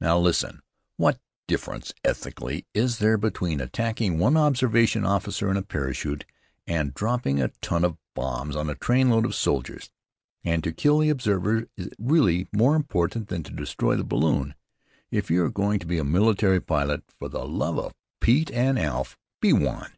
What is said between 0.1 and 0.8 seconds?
listen!